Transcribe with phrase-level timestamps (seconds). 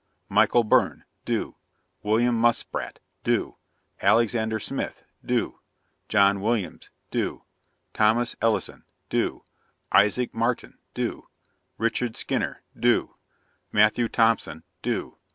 [0.29, 1.57] MICHAEL BYRNE} do.
[2.01, 2.99] WILLIAM MUSPRATT}
[3.31, 3.57] do.
[4.01, 5.59] ALEXANDER SMITH} do.
[6.09, 7.43] JOHN WILLIAMS} do.
[7.93, 9.43] THOMAS ELLISON} do.
[9.91, 11.27] ISAAC MARTIN} do.
[11.77, 13.15] RICHARD SKINNER} do.
[13.71, 15.19] MATTHEW THOMPSON} do.